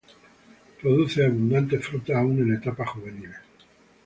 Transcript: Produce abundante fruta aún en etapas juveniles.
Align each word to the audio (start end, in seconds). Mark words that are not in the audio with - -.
Produce 0.81 1.23
abundante 1.23 1.77
fruta 1.77 2.17
aún 2.17 2.39
en 2.39 2.53
etapas 2.55 2.89
juveniles. 2.89 3.37